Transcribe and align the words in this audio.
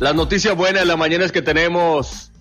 La 0.00 0.12
noticia 0.12 0.54
buena 0.54 0.80
de 0.80 0.86
la 0.86 0.96
mañana 0.96 1.24
es 1.24 1.30
que 1.30 1.40
tenemos 1.40 2.32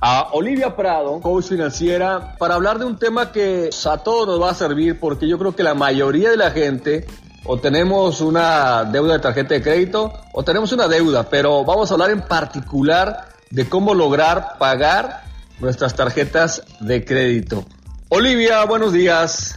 a 0.00 0.28
Olivia 0.32 0.76
Prado, 0.76 1.20
coach 1.20 1.46
financiera, 1.46 2.36
para 2.38 2.54
hablar 2.54 2.78
de 2.78 2.84
un 2.84 2.98
tema 2.98 3.32
que 3.32 3.70
a 3.86 3.98
todos 3.98 4.28
nos 4.28 4.42
va 4.42 4.50
a 4.50 4.54
servir 4.54 5.00
porque 5.00 5.26
yo 5.26 5.38
creo 5.38 5.56
que 5.56 5.62
la 5.62 5.74
mayoría 5.74 6.30
de 6.30 6.36
la 6.36 6.50
gente 6.50 7.06
o 7.46 7.58
tenemos 7.58 8.20
una 8.20 8.84
deuda 8.84 9.14
de 9.14 9.18
tarjeta 9.20 9.54
de 9.54 9.62
crédito 9.62 10.12
o 10.34 10.44
tenemos 10.44 10.70
una 10.72 10.86
deuda, 10.86 11.24
pero 11.30 11.64
vamos 11.64 11.90
a 11.90 11.94
hablar 11.94 12.10
en 12.10 12.20
particular 12.20 13.28
de 13.50 13.66
cómo 13.66 13.94
lograr 13.94 14.58
pagar 14.58 15.24
nuestras 15.60 15.94
tarjetas 15.94 16.62
de 16.80 17.06
crédito. 17.06 17.64
Olivia, 18.10 18.64
buenos 18.66 18.92
días. 18.92 19.56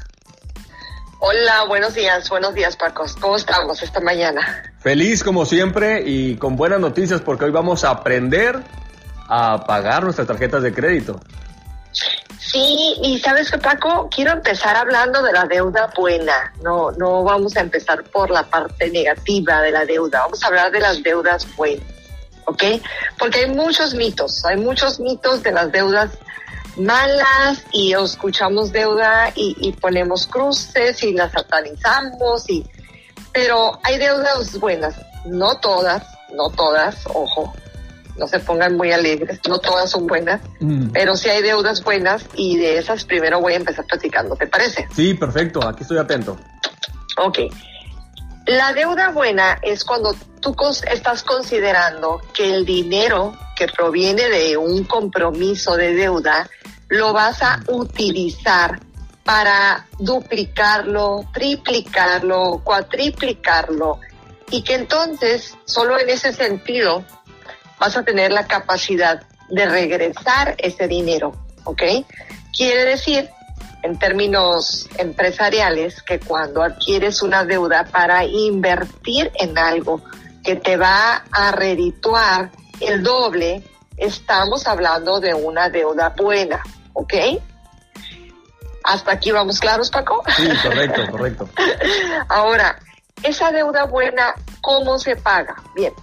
Hola, 1.24 1.66
buenos 1.68 1.94
días, 1.94 2.28
buenos 2.32 2.56
días 2.56 2.76
Paco. 2.76 3.06
¿Cómo 3.20 3.36
estamos 3.36 3.84
esta 3.84 4.00
mañana? 4.00 4.64
Feliz 4.80 5.24
como 5.24 5.46
siempre 5.46 6.02
y 6.04 6.36
con 6.38 6.56
buenas 6.56 6.80
noticias 6.80 7.22
porque 7.22 7.46
hoy 7.46 7.52
vamos 7.52 7.84
a 7.84 7.92
aprender 7.92 8.60
a 9.28 9.64
pagar 9.68 10.04
nuestras 10.04 10.28
tarjetas 10.28 10.64
de 10.64 10.74
crédito. 10.74 11.20
Sí, 12.40 12.96
y 13.04 13.20
sabes 13.20 13.52
que 13.52 13.60
Paco, 13.60 14.10
quiero 14.10 14.32
empezar 14.32 14.76
hablando 14.76 15.22
de 15.22 15.32
la 15.32 15.46
deuda 15.46 15.94
buena. 15.96 16.54
No, 16.64 16.90
no 16.94 17.24
vamos 17.24 17.56
a 17.56 17.62
empezar 17.62 18.04
por 18.06 18.32
la 18.32 18.42
parte 18.42 18.90
negativa 18.90 19.62
de 19.62 19.70
la 19.70 19.86
deuda. 19.86 20.22
Vamos 20.22 20.44
a 20.44 20.48
hablar 20.48 20.72
de 20.72 20.80
las 20.80 21.04
deudas 21.04 21.46
buenas, 21.56 21.86
¿ok? 22.46 22.64
Porque 23.20 23.42
hay 23.42 23.52
muchos 23.52 23.94
mitos, 23.94 24.44
hay 24.44 24.58
muchos 24.58 25.00
mitos 25.00 25.44
de 25.44 25.52
las 25.52 25.72
deudas 25.72 26.18
malas 26.86 27.64
y 27.72 27.94
escuchamos 27.94 28.72
deuda 28.72 29.32
y, 29.36 29.72
ponemos 29.74 30.28
cruces 30.28 31.04
y 31.04 31.14
las 31.14 31.32
satanizamos 31.32 32.50
y 32.50 32.66
pero 33.34 33.80
hay 33.84 33.98
deudas 33.98 34.60
buenas, 34.60 34.96
no 35.26 35.58
todas, 35.58 36.04
no 36.36 36.50
todas, 36.50 37.06
ojo, 37.14 37.54
no 38.18 38.28
se 38.28 38.40
pongan 38.40 38.76
muy 38.76 38.92
alegres, 38.92 39.40
no 39.48 39.60
todas 39.60 39.90
son 39.90 40.06
buenas, 40.06 40.42
mm. 40.60 40.90
pero 40.92 41.16
sí 41.16 41.30
hay 41.30 41.42
deudas 41.42 41.82
buenas 41.82 42.26
y 42.36 42.58
de 42.58 42.78
esas 42.78 43.06
primero 43.06 43.40
voy 43.40 43.54
a 43.54 43.58
empezar 43.58 43.86
platicando, 43.86 44.36
¿te 44.36 44.48
parece? 44.48 44.88
Sí, 44.94 45.14
perfecto, 45.14 45.66
aquí 45.66 45.84
estoy 45.84 45.98
atento. 45.98 46.38
Ok. 47.18 47.40
La 48.48 48.74
deuda 48.74 49.12
buena 49.12 49.60
es 49.62 49.86
cuando 49.86 50.14
tú 50.42 50.56
estás 50.92 51.24
considerando 51.24 52.22
que 52.34 52.54
el 52.54 52.66
dinero 52.66 53.38
que 53.56 53.68
proviene 53.68 54.28
de 54.28 54.58
un 54.58 54.84
compromiso 54.86 55.78
de 55.78 55.94
deuda 55.94 56.50
lo 56.92 57.14
vas 57.14 57.42
a 57.42 57.62
utilizar 57.68 58.82
para 59.24 59.88
duplicarlo, 59.98 61.24
triplicarlo, 61.34 62.60
cuatriplicarlo 62.66 64.00
y 64.50 64.62
que 64.62 64.76
entonces 64.76 65.58
solo 65.64 65.98
en 65.98 66.10
ese 66.10 66.34
sentido 66.34 67.06
vas 67.80 67.96
a 67.96 68.04
tener 68.04 68.34
la 68.34 68.46
capacidad 68.46 69.24
de 69.48 69.66
regresar 69.68 70.56
ese 70.58 70.90
dinero, 70.90 71.32
¿ok? 71.64 71.82
Quiere 72.54 72.84
decir, 72.84 73.30
en 73.84 73.98
términos 73.98 74.90
empresariales, 74.98 76.04
que 76.04 76.20
cuando 76.20 76.62
adquieres 76.62 77.22
una 77.22 77.46
deuda 77.46 77.86
para 77.86 78.26
invertir 78.26 79.32
en 79.36 79.58
algo 79.58 80.02
que 80.44 80.58
te 80.58 80.76
va 80.76 81.24
a 81.32 81.54
redituar 81.54 82.52
el 82.82 83.02
doble, 83.02 83.64
estamos 83.96 84.68
hablando 84.68 85.22
de 85.22 85.34
una 85.34 85.70
deuda 85.70 86.10
buena. 86.18 86.62
¿Ok? 86.94 87.14
Hasta 88.84 89.12
aquí 89.12 89.32
vamos 89.32 89.60
claros, 89.60 89.90
Paco. 89.90 90.24
Sí, 90.36 90.50
correcto, 90.64 91.10
correcto. 91.12 91.50
Ahora, 92.30 92.80
esa 93.24 93.52
deuda 93.52 93.86
buena, 93.86 94.34
¿cómo 94.62 94.98
se 94.98 95.16
paga? 95.16 95.56
Bien, 95.76 95.94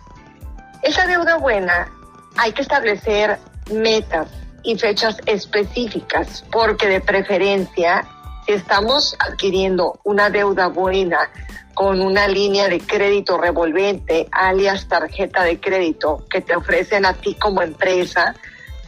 esa 0.83 1.06
deuda 1.06 1.36
buena 1.36 1.89
hay 2.36 2.53
que 2.53 2.62
establecer 2.62 3.39
metas 3.73 4.29
y 4.62 4.79
fechas 4.79 5.17
específicas, 5.27 6.45
porque 6.52 6.86
de 6.86 7.01
preferencia, 7.01 8.05
si 8.46 8.52
estamos 8.52 9.17
adquiriendo 9.18 9.98
una 10.05 10.30
deuda 10.30 10.68
buena 10.68 11.30
con 11.74 12.01
una 12.01 12.27
línea 12.27 12.68
de 12.68 12.80
crédito 12.80 13.39
revolvente, 13.39 14.29
alias 14.33 14.89
tarjeta 14.89 15.45
de 15.45 15.61
crédito, 15.61 16.24
que 16.29 16.41
te 16.41 16.57
ofrecen 16.57 17.07
a 17.07 17.12
ti 17.14 17.35
como 17.35 17.62
empresa, 17.62 18.35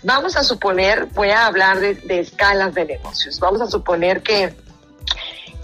Vamos 0.02 0.36
a 0.36 0.42
suponer, 0.42 1.06
voy 1.14 1.30
a 1.30 1.46
hablar 1.46 1.78
de, 1.80 2.20
escalas 2.20 2.74
de 2.74 2.86
negocios. 2.86 3.38
Vamos 3.38 3.60
a 3.60 3.66
suponer 3.66 4.22
que 4.22 4.54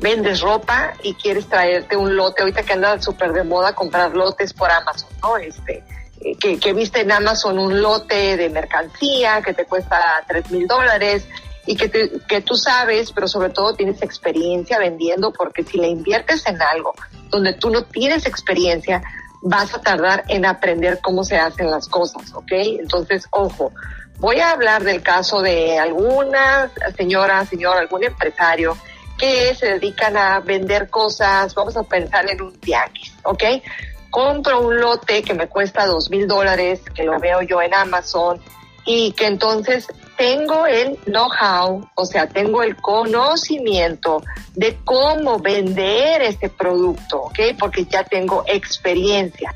vendes 0.01 0.41
ropa 0.41 0.93
y 1.03 1.15
quieres 1.15 1.47
traerte 1.47 1.97
un 1.97 2.17
lote, 2.17 2.43
ahorita 2.43 2.63
que 2.63 2.75
anda 2.75 3.01
súper 3.01 3.33
de 3.33 3.45
moda 3.45 3.75
comprar 3.75 4.15
lotes 4.15 4.53
por 4.53 4.71
Amazon, 4.71 5.09
¿no? 5.23 5.39
Este, 5.39 5.83
eh, 6.21 6.37
que, 6.39 6.59
que 6.59 6.75
viste 6.75 7.01
en 7.01 7.13
Amazon 7.13 7.59
un 7.59 7.81
lote 7.81 8.37
de 8.37 8.51
mercancía 8.51 9.41
que 9.41 9.55
te 9.55 9.65
cuesta 9.65 9.99
tres 10.29 10.51
mil 10.51 10.67
dólares 10.67 11.27
y 11.65 11.75
que, 11.77 11.91
que 12.29 12.43
tú 12.43 12.57
sabes, 12.57 13.13
pero 13.13 13.29
sobre 13.29 13.49
todo 13.51 13.75
tienes 13.75 14.03
experiencia 14.03 14.79
vendiendo, 14.79 15.33
porque 15.33 15.65
si 15.65 15.79
le 15.79 15.89
inviertes 15.89 16.47
en 16.47 16.61
algo 16.61 16.95
donde 17.31 17.55
tú 17.55 17.71
no 17.71 17.85
tienes 17.85 18.27
experiencia, 18.27 19.03
vas 19.43 19.75
a 19.75 19.81
tardar 19.81 20.25
en 20.29 20.45
aprender 20.45 21.01
cómo 21.03 21.25
se 21.25 21.39
hacen 21.39 21.71
las 21.71 21.89
cosas, 21.89 22.33
¿ok? 22.35 22.53
Entonces, 22.53 23.27
ojo, 23.31 23.73
Voy 24.19 24.41
a 24.41 24.53
hablar 24.53 24.83
del 24.83 25.03
caso 25.03 25.43
de 25.43 25.79
alguna 25.79 26.71
señora, 26.97 27.45
señor, 27.45 27.77
algún 27.77 28.03
empresario 28.05 28.77
que 29.19 29.55
se 29.55 29.75
dedican 29.75 30.17
a 30.17 30.41
vender 30.41 30.89
cosas, 30.89 31.55
vamos 31.55 31.77
a 31.77 31.83
pensar 31.83 32.29
en 32.31 32.41
un 32.41 32.53
tianguis, 32.59 33.13
¿ok? 33.25 33.45
Compro 34.11 34.61
un 34.61 34.79
lote 34.79 35.23
que 35.23 35.35
me 35.35 35.49
cuesta 35.49 35.87
dos 35.87 36.11
mil 36.11 36.27
dólares, 36.27 36.81
que 36.95 37.05
lo 37.05 37.19
veo 37.19 37.43
yo 37.43 37.61
en 37.61 37.75
Amazon, 37.75 38.41
y 38.87 39.13
que 39.13 39.27
entonces 39.27 39.87
tengo 40.17 40.67
el 40.67 40.97
know-how, 41.05 41.87
o 41.95 42.07
sea, 42.07 42.27
tengo 42.27 42.63
el 42.63 42.77
conocimiento 42.77 44.23
de 44.55 44.79
cómo 44.85 45.39
vender 45.39 46.23
este 46.23 46.49
producto, 46.49 47.23
¿ok? 47.23 47.39
Porque 47.59 47.85
ya 47.85 48.05
tengo 48.05 48.45
experiencia. 48.47 49.55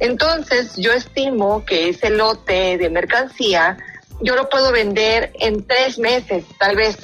Entonces, 0.00 0.74
yo 0.76 0.92
estimo 0.92 1.64
que 1.64 1.88
ese 1.90 2.10
lote 2.10 2.76
de 2.76 2.90
mercancía 2.90 3.78
yo 4.22 4.36
lo 4.36 4.48
puedo 4.48 4.72
vender 4.72 5.32
en 5.40 5.66
tres 5.66 5.98
meses, 5.98 6.44
tal 6.58 6.76
vez, 6.76 6.96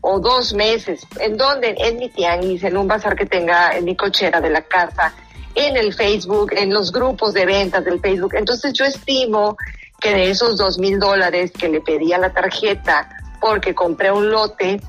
o 0.00 0.20
dos 0.20 0.52
meses. 0.52 1.06
¿En 1.20 1.36
dónde? 1.36 1.74
En 1.78 1.98
mi 1.98 2.08
tianguis, 2.08 2.62
en 2.64 2.76
un 2.76 2.86
bazar 2.86 3.16
que 3.16 3.26
tenga 3.26 3.76
en 3.76 3.84
mi 3.84 3.96
cochera 3.96 4.40
de 4.40 4.50
la 4.50 4.62
casa, 4.62 5.14
en 5.54 5.76
el 5.76 5.94
Facebook, 5.94 6.52
en 6.52 6.72
los 6.72 6.92
grupos 6.92 7.32
de 7.32 7.46
ventas 7.46 7.84
del 7.84 8.00
Facebook. 8.00 8.34
Entonces 8.34 8.72
yo 8.72 8.84
estimo 8.84 9.56
que 10.00 10.12
de 10.12 10.30
esos 10.30 10.56
dos 10.56 10.78
mil 10.78 10.98
dólares 10.98 11.50
que 11.52 11.68
le 11.68 11.80
pedí 11.80 12.12
a 12.12 12.18
la 12.18 12.32
tarjeta 12.32 13.08
porque 13.40 13.74
compré 13.74 14.10
un 14.10 14.30
lote, 14.30 14.80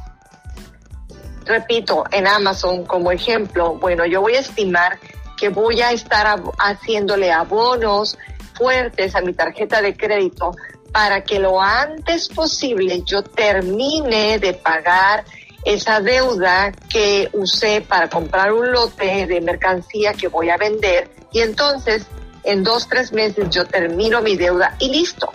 repito, 1.45 2.03
en 2.11 2.27
Amazon 2.27 2.85
como 2.85 3.11
ejemplo, 3.11 3.75
bueno, 3.75 4.05
yo 4.05 4.21
voy 4.21 4.33
a 4.33 4.39
estimar 4.39 4.99
que 5.37 5.49
voy 5.49 5.81
a 5.81 5.91
estar 5.91 6.41
haciéndole 6.59 7.31
abonos 7.31 8.17
fuertes 8.55 9.15
a 9.15 9.21
mi 9.21 9.33
tarjeta 9.33 9.81
de 9.81 9.95
crédito 9.95 10.51
para 10.91 11.23
que 11.23 11.39
lo 11.39 11.61
antes 11.61 12.29
posible 12.29 13.03
yo 13.05 13.23
termine 13.23 14.39
de 14.39 14.53
pagar 14.53 15.25
esa 15.63 15.99
deuda 15.99 16.71
que 16.89 17.29
usé 17.33 17.81
para 17.81 18.09
comprar 18.09 18.53
un 18.53 18.71
lote 18.71 19.27
de 19.27 19.41
mercancía 19.41 20.13
que 20.13 20.27
voy 20.27 20.49
a 20.49 20.57
vender 20.57 21.09
y 21.31 21.41
entonces 21.41 22.05
en 22.43 22.63
dos, 22.63 22.87
tres 22.87 23.11
meses 23.11 23.49
yo 23.49 23.65
termino 23.65 24.21
mi 24.21 24.37
deuda 24.37 24.75
y 24.79 24.89
listo. 24.89 25.29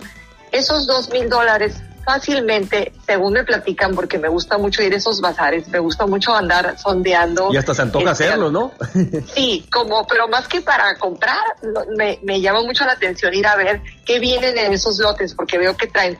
Esos 0.51 0.87
dos 0.87 1.09
mil 1.09 1.29
dólares 1.29 1.75
fácilmente, 2.03 2.93
según 3.05 3.33
me 3.33 3.43
platican, 3.43 3.95
porque 3.95 4.17
me 4.17 4.27
gusta 4.27 4.57
mucho 4.57 4.81
ir 4.81 4.93
a 4.93 4.97
esos 4.97 5.21
bazares, 5.21 5.67
me 5.69 5.79
gusta 5.79 6.05
mucho 6.05 6.33
andar 6.33 6.77
sondeando. 6.77 7.49
Y 7.51 7.57
hasta 7.57 7.73
se 7.73 7.81
antoja 7.81 8.11
este, 8.11 8.25
hacerlo, 8.25 8.51
¿no? 8.51 8.71
sí, 9.33 9.65
como, 9.71 10.05
pero 10.07 10.27
más 10.27 10.47
que 10.47 10.61
para 10.61 10.97
comprar, 10.97 11.43
me, 11.97 12.19
me 12.23 12.41
llama 12.41 12.61
mucho 12.61 12.85
la 12.85 12.93
atención 12.93 13.33
ir 13.33 13.47
a 13.47 13.55
ver 13.55 13.81
qué 14.05 14.19
vienen 14.19 14.57
en 14.57 14.73
esos 14.73 14.99
lotes, 14.99 15.33
porque 15.33 15.57
veo 15.57 15.75
que 15.75 15.87
traen 15.87 16.17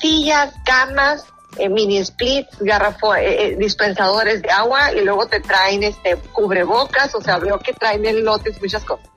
sillas, 0.00 0.52
camas, 0.64 1.24
eh, 1.56 1.68
mini 1.68 2.04
splits, 2.04 2.58
garrafo, 2.60 3.14
eh, 3.14 3.52
eh, 3.52 3.56
dispensadores 3.56 4.42
de 4.42 4.50
agua 4.50 4.92
y 4.92 5.02
luego 5.02 5.26
te 5.26 5.40
traen 5.40 5.82
este 5.82 6.16
cubrebocas, 6.32 7.14
o 7.14 7.20
sea, 7.20 7.38
veo 7.38 7.58
que 7.58 7.72
traen 7.72 8.04
en 8.04 8.24
lotes 8.24 8.60
muchas 8.60 8.84
cosas 8.84 9.08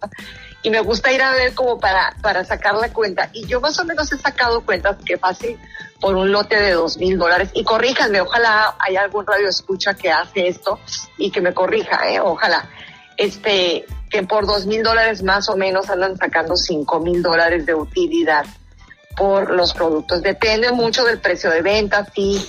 y 0.63 0.69
me 0.69 0.79
gusta 0.81 1.11
ir 1.11 1.21
a 1.21 1.31
ver 1.31 1.53
como 1.53 1.79
para, 1.79 2.15
para 2.21 2.43
sacar 2.43 2.75
la 2.75 2.91
cuenta. 2.93 3.29
Y 3.33 3.45
yo 3.47 3.59
más 3.59 3.79
o 3.79 3.85
menos 3.85 4.11
he 4.11 4.17
sacado 4.17 4.61
cuentas 4.61 4.97
que 5.05 5.17
fácil 5.17 5.57
por 5.99 6.15
un 6.15 6.31
lote 6.31 6.55
de 6.59 6.71
dos 6.73 6.97
mil 6.97 7.17
dólares. 7.17 7.49
Y 7.53 7.63
corríjanme, 7.63 8.21
ojalá 8.21 8.75
haya 8.79 9.01
algún 9.01 9.25
radio 9.25 9.47
escucha 9.47 9.93
que 9.93 10.11
hace 10.11 10.47
esto 10.47 10.79
y 11.17 11.31
que 11.31 11.41
me 11.41 11.53
corrija, 11.53 12.09
¿eh? 12.09 12.19
ojalá. 12.19 12.69
Este, 13.17 13.85
que 14.09 14.23
por 14.23 14.45
dos 14.45 14.65
mil 14.65 14.83
dólares 14.83 15.23
más 15.23 15.49
o 15.49 15.55
menos 15.55 15.89
andan 15.89 16.17
sacando 16.17 16.55
cinco 16.55 16.99
mil 16.99 17.21
dólares 17.21 17.65
de 17.65 17.73
utilidad 17.73 18.45
por 19.15 19.51
los 19.51 19.73
productos. 19.73 20.21
Depende 20.21 20.71
mucho 20.71 21.03
del 21.05 21.19
precio 21.19 21.49
de 21.49 21.61
venta, 21.61 22.05
sí. 22.13 22.45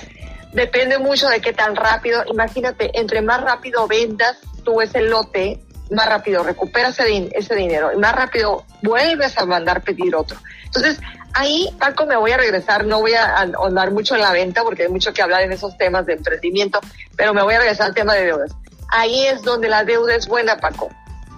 Depende 0.53 0.99
mucho 0.99 1.29
de 1.29 1.41
qué 1.41 1.53
tan 1.53 1.77
rápido. 1.77 2.25
Imagínate, 2.27 2.91
entre 2.99 3.23
más 3.23 3.41
rápido 3.41 3.87
vendas 3.87 4.37
tú 4.65 4.81
ese 4.81 5.01
lote, 5.03 5.61
más 5.93 6.07
rápido 6.07 6.43
recuperas 6.43 6.99
ese, 6.99 7.55
dinero 7.55 7.93
y 7.93 7.99
más 7.99 8.15
rápido 8.15 8.65
vuelves 8.83 9.37
a 9.39 9.47
mandar 9.47 9.83
pedir 9.83 10.15
otro. 10.15 10.39
Entonces, 10.65 11.01
ahí, 11.35 11.69
Paco, 11.79 12.07
me 12.07 12.17
voy 12.17 12.33
a 12.33 12.37
regresar, 12.37 12.85
no 12.85 13.01
voy 13.01 13.15
a 13.15 13.37
ahondar 13.37 13.91
mucho 13.91 14.15
en 14.15 14.23
la 14.23 14.33
venta 14.33 14.63
porque 14.63 14.85
hay 14.85 14.89
mucho 14.89 15.13
que 15.13 15.23
hablar 15.23 15.43
en 15.43 15.53
esos 15.53 15.77
temas 15.77 16.07
de 16.07 16.15
emprendimiento, 16.15 16.81
pero 17.17 17.35
me 17.35 17.43
voy 17.43 17.55
a 17.55 17.59
regresar 17.59 17.89
al 17.89 17.95
tema 17.95 18.15
de 18.15 18.25
deudas. 18.25 18.53
Ahí 18.89 19.27
es 19.27 19.43
donde 19.43 19.69
la 19.69 19.85
deuda 19.85 20.15
es 20.15 20.27
buena, 20.27 20.59
Paco, 20.59 20.91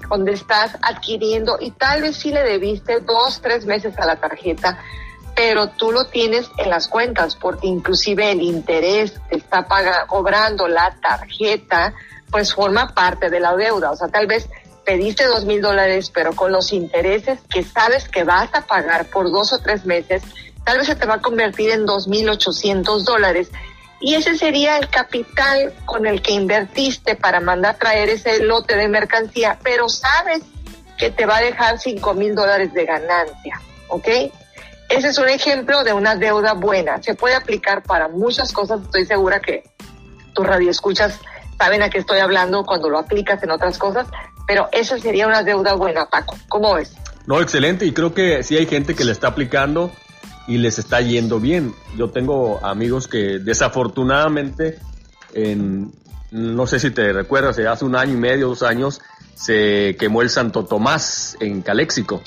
donde 0.09 0.33
estás 0.33 0.77
adquiriendo 0.83 1.59
y 1.61 1.71
tal 1.71 2.03
vez 2.03 2.17
sí 2.17 2.31
le 2.31 2.43
debiste 2.43 3.01
dos, 3.01 3.41
tres 3.43 3.65
meses 3.65 3.99
a 3.99 4.07
la 4.07 4.17
tarjeta, 4.17 4.79
pero 5.35 5.69
tú 5.69 5.93
lo 5.93 6.07
tienes 6.07 6.49
en 6.59 6.71
las 6.71 6.89
cuentas 6.89 7.37
porque 7.37 7.67
inclusive 7.67 8.31
el 8.31 8.43
interés 8.43 9.15
que 9.29 9.37
está 9.37 9.67
pagando, 9.67 10.07
cobrando 10.07 10.69
la 10.69 10.97
tarjeta, 11.01 11.95
pues 12.31 12.55
forma 12.55 12.95
parte 12.95 13.31
de 13.31 13.41
la 13.41 13.55
deuda. 13.57 13.91
O 13.91 13.97
sea, 13.97 14.09
tal 14.09 14.27
vez 14.27 14.49
pediste 14.85 15.25
dos 15.27 15.45
mil 15.45 15.63
dólares, 15.63 16.11
pero 16.13 16.33
con 16.35 16.53
los 16.53 16.73
intereses 16.73 17.39
que 17.49 17.63
sabes 17.63 18.09
que 18.09 18.25
vas 18.25 18.51
a 18.53 18.63
pagar 18.63 19.07
por 19.07 19.31
dos 19.31 19.53
o 19.53 19.59
tres 19.59 19.87
meses, 19.87 20.23
tal 20.65 20.79
vez 20.79 20.87
se 20.87 20.97
te 20.97 21.07
va 21.07 21.15
a 21.15 21.21
convertir 21.21 21.71
en 21.71 21.87
dos 21.87 22.09
mil 22.09 22.29
ochocientos 22.29 23.05
dólares. 23.05 23.51
Y 24.01 24.15
ese 24.17 24.37
sería 24.37 24.77
el 24.77 24.89
capital 24.91 25.73
con 25.87 26.07
el 26.07 26.21
que 26.21 26.33
invertiste 26.33 27.17
para 27.17 27.41
mandar 27.41 27.77
traer 27.79 28.11
ese 28.11 28.43
lote 28.43 28.77
de 28.77 28.89
mercancía, 28.89 29.59
pero 29.63 29.89
sabes 29.89 30.43
que 30.99 31.11
te 31.11 31.25
va 31.25 31.39
a 31.39 31.41
dejar 31.41 31.79
cinco 31.79 32.13
mil 32.13 32.35
dólares 32.35 32.75
de 32.75 32.85
ganancia, 32.85 33.61
¿ok? 33.89 34.09
Ese 34.91 35.09
es 35.09 35.19
un 35.19 35.29
ejemplo 35.29 35.83
de 35.83 35.95
una 35.95 36.17
deuda 36.17 36.53
buena. 36.53 37.03
Se 37.03 37.15
puede 37.15 37.35
aplicar 37.35 37.83
para 37.83 38.09
muchas 38.09 38.53
cosas. 38.53 38.83
Estoy 38.83 39.07
segura 39.07 39.41
que 39.41 39.65
tu 40.35 40.45
radio 40.45 40.71
escuchas 40.71 41.19
saben 41.59 41.83
a 41.83 41.91
qué 41.91 41.99
estoy 41.99 42.19
hablando 42.19 42.65
cuando 42.65 42.89
lo 42.89 42.99
aplicas 42.99 43.43
en 43.43 43.51
otras 43.51 43.79
cosas, 43.79 44.07
pero 44.47 44.69
esa 44.73 44.99
sería 44.99 45.27
una 45.27 45.43
deuda 45.43 45.75
buena, 45.75 46.07
Paco. 46.07 46.37
¿Cómo 46.49 46.75
ves? 46.75 46.95
No, 47.27 47.41
excelente, 47.41 47.87
y 47.87 47.93
creo 47.93 48.13
que 48.13 48.43
sí 48.43 48.57
hay 48.57 48.67
gente 48.67 48.95
que 48.95 49.05
le 49.05 49.13
está 49.13 49.29
aplicando 49.29 49.91
y 50.47 50.59
les 50.59 50.79
está 50.79 51.01
yendo 51.01 51.41
bien. 51.41 51.75
Yo 51.97 52.11
tengo 52.11 52.65
amigos 52.65 53.09
que 53.09 53.39
desafortunadamente, 53.39 54.79
en, 55.33 55.91
no 56.31 56.67
sé 56.67 56.79
si 56.81 56.91
te 56.91 57.13
recuerdas, 57.13 57.59
hace 57.59 57.85
un 57.85 57.97
año 57.97 58.13
y 58.13 58.19
medio, 58.19 58.49
dos 58.49 58.63
años, 58.63 59.01
se 59.35 59.97
quemó 59.99 60.23
el 60.23 60.31
Santo 60.31 60.65
Tomás 60.65 61.37
en 61.41 61.63
Caléxico. 61.63 62.23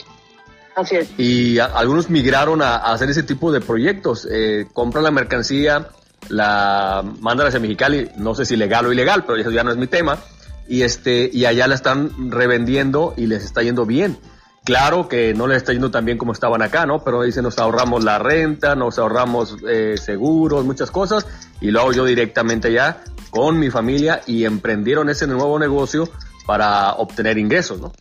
Así 0.75 0.95
es. 0.95 1.09
Y 1.18 1.59
algunos 1.59 2.09
migraron 2.09 2.62
a, 2.62 2.77
hacer 2.77 3.09
ese 3.09 3.24
tipo 3.24 3.51
de 3.51 3.62
proyectos. 3.62 4.27
Eh, 4.29 4.68
compran 4.74 5.03
la 5.03 5.12
mercancía, 5.12 5.89
la 6.29 7.03
mandan 7.19 7.47
hacia 7.47 7.59
Mexicali, 7.59 8.09
no 8.17 8.35
sé 8.35 8.45
si 8.45 8.55
legal 8.55 8.85
o 8.85 8.93
ilegal, 8.93 9.23
pero 9.25 9.39
eso 9.39 9.51
ya 9.51 9.63
no 9.63 9.71
es 9.71 9.77
mi 9.77 9.87
tema, 9.87 10.17
y 10.67 10.81
este, 10.81 11.29
y 11.31 11.45
allá 11.45 11.67
la 11.67 11.75
están 11.75 12.31
revendiendo 12.31 13.13
y 13.17 13.27
les 13.27 13.43
está 13.43 13.63
yendo 13.63 13.85
bien. 13.85 14.17
Claro 14.65 15.07
que 15.07 15.33
no 15.33 15.47
les 15.47 15.57
está 15.57 15.71
yendo 15.71 15.91
tan 15.91 16.03
bien 16.03 16.17
como 16.17 16.33
estaban 16.33 16.61
acá, 16.61 16.85
¿no? 16.85 17.01
Pero 17.01 17.21
dicen 17.21 17.43
nos 17.43 17.57
ahorramos 17.57 18.03
la 18.03 18.19
renta, 18.19 18.75
nos 18.75 18.99
ahorramos 18.99 19.55
eh, 19.69 19.95
seguros, 19.97 20.65
muchas 20.65 20.91
cosas, 20.91 21.25
y 21.61 21.71
lo 21.71 21.79
hago 21.79 21.93
yo 21.93 22.03
directamente 22.03 22.67
allá 22.67 23.01
con 23.29 23.59
mi 23.59 23.69
familia 23.69 24.21
y 24.25 24.43
emprendieron 24.43 25.09
ese 25.09 25.25
nuevo 25.25 25.57
negocio 25.57 26.09
para 26.45 26.93
obtener 26.93 27.37
ingresos, 27.37 27.79
¿no? 27.79 27.93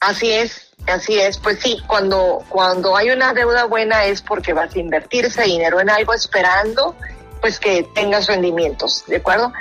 Así 0.00 0.30
es, 0.30 0.69
Así 0.86 1.18
es, 1.18 1.38
pues 1.38 1.58
sí, 1.60 1.78
cuando, 1.86 2.42
cuando 2.48 2.96
hay 2.96 3.10
una 3.10 3.32
deuda 3.32 3.64
buena 3.64 4.04
es 4.06 4.22
porque 4.22 4.52
vas 4.52 4.74
a 4.74 4.78
invertir 4.78 5.26
ese 5.26 5.42
dinero 5.42 5.80
en 5.80 5.90
algo 5.90 6.14
esperando 6.14 6.96
pues 7.40 7.58
que 7.58 7.88
tengas 7.94 8.26
rendimientos, 8.26 9.04
¿de 9.06 9.16
acuerdo? 9.16 9.52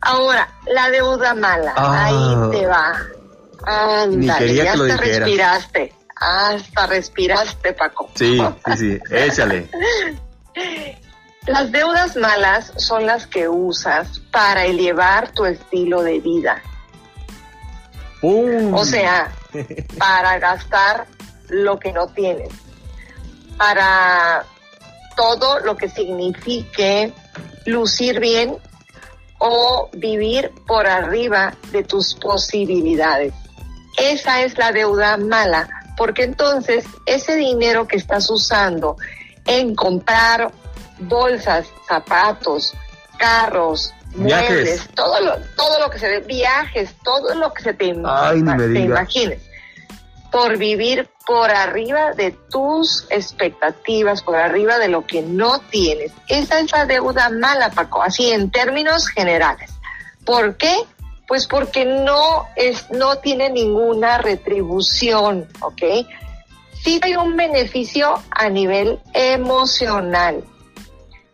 Ahora, 0.00 0.48
la 0.66 0.90
deuda 0.90 1.34
mala, 1.34 1.72
ahí 1.76 2.14
ah. 2.14 2.48
te 2.50 2.66
va. 2.66 3.00
Ándale, 3.64 4.54
ya 4.54 4.72
hasta 4.72 4.96
respiraste, 4.96 5.94
hasta 6.14 6.86
respiraste, 6.86 7.72
Paco. 7.72 8.10
Sí, 8.14 8.40
sí, 8.66 8.76
sí, 8.76 9.00
échale. 9.10 9.68
Las 11.46 11.70
deudas 11.70 12.16
malas 12.16 12.72
son 12.76 13.06
las 13.06 13.26
que 13.28 13.48
usas 13.48 14.18
para 14.32 14.64
elevar 14.64 15.30
tu 15.30 15.44
estilo 15.44 16.02
de 16.02 16.18
vida. 16.18 16.60
O 18.20 18.84
sea, 18.84 19.30
para 19.98 20.38
gastar 20.38 21.06
lo 21.48 21.78
que 21.78 21.92
no 21.92 22.08
tienes, 22.08 22.50
para 23.56 24.44
todo 25.16 25.60
lo 25.60 25.76
que 25.76 25.88
signifique 25.88 27.12
lucir 27.64 28.20
bien 28.20 28.56
o 29.38 29.88
vivir 29.92 30.50
por 30.66 30.86
arriba 30.86 31.54
de 31.70 31.82
tus 31.84 32.14
posibilidades. 32.14 33.32
Esa 33.96 34.42
es 34.42 34.58
la 34.58 34.72
deuda 34.72 35.16
mala, 35.16 35.68
porque 35.96 36.24
entonces 36.24 36.84
ese 37.06 37.36
dinero 37.36 37.86
que 37.86 37.96
estás 37.96 38.28
usando 38.30 38.96
en 39.46 39.74
comprar 39.74 40.52
bolsas, 40.98 41.66
zapatos, 41.86 42.74
carros, 43.18 43.92
muebles, 44.14 44.88
todo 44.94 45.20
lo, 45.20 45.36
todo 45.56 45.80
lo 45.80 45.90
que 45.90 45.98
se 45.98 46.08
ve, 46.08 46.20
viajes, 46.20 46.94
todo 47.02 47.34
lo 47.34 47.52
que 47.52 47.62
se 47.62 47.74
te, 47.74 47.86
te 47.86 48.80
imagines, 48.80 49.40
por 50.30 50.58
vivir 50.58 51.08
por 51.26 51.50
arriba 51.50 52.12
de 52.12 52.32
tus 52.50 53.06
expectativas, 53.10 54.22
por 54.22 54.36
arriba 54.36 54.78
de 54.78 54.88
lo 54.88 55.06
que 55.06 55.22
no 55.22 55.60
tienes. 55.70 56.12
Esa 56.28 56.60
es 56.60 56.70
la 56.72 56.86
deuda 56.86 57.30
mala, 57.30 57.70
Paco, 57.70 58.02
así 58.02 58.30
en 58.30 58.50
términos 58.50 59.08
generales. 59.08 59.70
¿Por 60.24 60.56
qué? 60.56 60.74
Pues 61.26 61.46
porque 61.46 61.84
no 61.84 62.46
es, 62.54 62.90
no 62.90 63.18
tiene 63.18 63.50
ninguna 63.50 64.18
retribución, 64.18 65.48
¿ok? 65.60 65.82
Sí 66.82 67.00
hay 67.02 67.16
un 67.16 67.36
beneficio 67.36 68.22
a 68.30 68.48
nivel 68.48 69.00
emocional, 69.12 70.44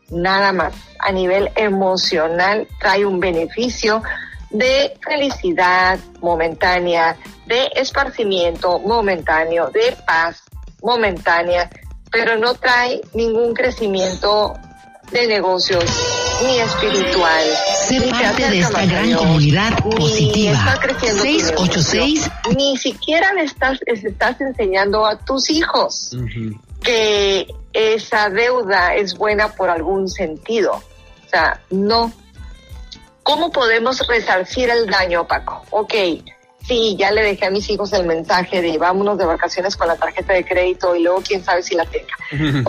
nada 0.09 0.53
más 0.53 0.75
a 1.03 1.12
nivel 1.12 1.50
emocional 1.56 2.67
trae 2.79 3.05
un 3.05 3.21
beneficio 3.21 4.03
de 4.50 4.95
felicidad 5.05 5.99
momentánea, 6.21 7.17
de 7.52 7.70
esparcimiento 7.75 8.78
momentáneo, 8.78 9.69
de 9.69 9.94
paz 10.06 10.43
momentánea, 10.81 11.69
pero 12.10 12.38
no 12.38 12.54
trae 12.54 13.02
ningún 13.12 13.52
crecimiento 13.52 14.54
de 15.10 15.26
negocios 15.26 15.84
ni 16.43 16.58
espiritual. 16.60 17.44
Sé 17.75 18.00
ni 18.00 18.10
parte 18.10 18.49
de 18.49 18.60
esta 18.60 18.87
gran 18.87 19.12
comunidad 19.12 19.78
positiva. 19.84 20.52
Está 20.52 20.81
creciendo 20.81 21.22
686. 21.22 22.30
ni 22.56 22.78
siquiera 22.78 23.35
le 23.35 23.42
estás, 23.42 23.78
les 23.87 24.02
estás 24.02 24.40
enseñando 24.40 25.04
a 25.04 25.18
tus 25.18 25.50
hijos 25.50 26.16
que 26.82 27.47
esa 27.75 28.30
deuda 28.30 28.94
es 28.94 29.14
buena 29.14 29.49
por 29.49 29.68
algún 29.68 30.09
sentido. 30.09 30.73
O 31.26 31.28
sea, 31.28 31.61
no. 31.68 32.11
¿Cómo 33.23 33.52
podemos 33.52 34.00
resarcir 34.09 34.71
el 34.71 34.87
daño, 34.87 35.26
Paco? 35.28 35.62
Ok, 35.71 35.94
sí, 36.66 36.97
ya 36.99 37.11
le 37.11 37.23
dejé 37.23 37.47
a 37.47 37.50
mis 37.50 37.69
hijos 37.71 37.92
el 37.92 38.07
mensaje 38.07 38.62
de 38.62 38.78
vámonos 38.78 39.19
de 39.19 39.25
vacaciones 39.25 39.76
con 39.76 39.88
la 39.88 39.97
tarjeta 39.97 40.33
de 40.33 40.45
crédito 40.45 40.95
y 40.95 41.02
luego 41.02 41.23
quién 41.26 41.45
sabe 41.45 41.62
si 41.62 41.75
la 41.75 41.85
tenga. 41.85 42.14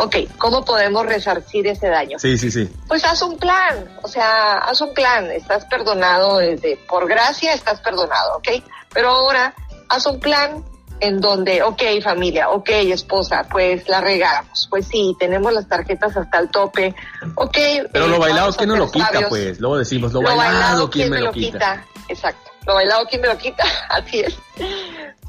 ok, 0.01 0.15
¿cómo 0.37 0.63
podemos 0.65 1.05
resarcir 1.05 1.67
ese 1.67 1.87
daño? 1.87 2.19
Sí, 2.19 2.37
sí, 2.37 2.51
sí. 2.51 2.69
Pues 2.87 3.03
haz 3.05 3.21
un 3.21 3.37
plan, 3.37 3.89
o 4.01 4.07
sea, 4.07 4.59
haz 4.59 4.81
un 4.81 4.93
plan, 4.93 5.31
estás 5.31 5.65
perdonado 5.65 6.37
desde, 6.37 6.77
por 6.87 7.07
gracia 7.07 7.53
estás 7.53 7.81
perdonado, 7.81 8.37
¿ok? 8.37 8.63
Pero 8.93 9.09
ahora 9.09 9.53
haz 9.89 10.05
un 10.05 10.19
plan 10.19 10.63
en 10.99 11.19
donde, 11.19 11.61
ok 11.61 11.81
familia, 12.01 12.49
ok 12.49 12.69
esposa, 12.69 13.45
pues 13.51 13.89
la 13.89 13.99
regamos, 13.99 14.67
pues 14.69 14.87
sí, 14.87 15.15
tenemos 15.19 15.51
las 15.51 15.67
tarjetas 15.67 16.15
hasta 16.15 16.39
el 16.39 16.49
tope, 16.49 16.95
ok. 17.35 17.57
Pero 17.91 18.07
lo 18.07 18.15
eh, 18.15 18.19
bailado, 18.19 18.53
¿quién 18.53 18.69
no 18.69 18.77
lo 18.77 18.89
quita? 18.89 19.27
Pues 19.27 19.59
luego 19.59 19.77
decimos, 19.77 20.13
lo, 20.13 20.21
bailado, 20.21 20.89
¿quién, 20.89 21.09
me 21.09 21.19
lo 21.19 21.31
quita? 21.33 21.85
Exacto, 22.07 22.51
lo 22.65 22.75
bailado, 22.75 23.05
¿quién 23.07 23.21
me 23.21 23.27
lo 23.27 23.37
quita? 23.37 23.63
Así 23.89 24.21
es. 24.21 24.37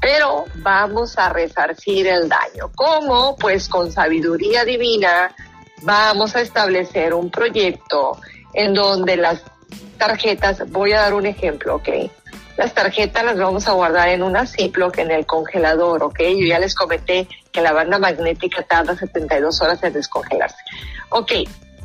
Pero 0.01 0.45
vamos 0.55 1.17
a 1.17 1.29
resarcir 1.29 2.07
el 2.07 2.29
daño. 2.29 2.71
¿Cómo? 2.75 3.35
Pues 3.37 3.67
con 3.67 3.91
sabiduría 3.91 4.63
divina 4.63 5.35
vamos 5.81 6.35
a 6.35 6.41
establecer 6.41 7.13
un 7.13 7.29
proyecto 7.29 8.19
en 8.53 8.73
donde 8.73 9.17
las 9.17 9.41
tarjetas, 9.97 10.69
voy 10.71 10.93
a 10.93 11.01
dar 11.01 11.13
un 11.13 11.25
ejemplo, 11.25 11.75
¿ok? 11.75 11.89
Las 12.57 12.73
tarjetas 12.73 13.23
las 13.25 13.37
vamos 13.37 13.67
a 13.67 13.73
guardar 13.73 14.09
en 14.09 14.23
una 14.23 14.45
Ziploc 14.45 14.97
en 14.97 15.11
el 15.11 15.25
congelador, 15.25 16.03
¿ok? 16.03 16.19
Yo 16.19 16.47
ya 16.47 16.59
les 16.59 16.73
comenté 16.73 17.27
que 17.51 17.61
la 17.61 17.73
banda 17.73 17.99
magnética 17.99 18.63
tarda 18.63 18.95
72 18.95 19.61
horas 19.61 19.83
en 19.83 19.93
descongelarse. 19.93 20.57
Ok, 21.09 21.31